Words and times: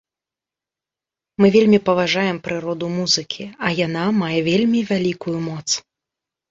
Мы 1.43 1.47
вельмі 1.57 1.79
паважаем 1.91 2.41
прыроду 2.47 2.85
музыкі, 2.97 3.43
а 3.69 3.75
яна 3.85 4.09
мае 4.25 4.35
вельмі 4.53 4.79
вялікую 4.95 5.37
моц. 5.49 5.69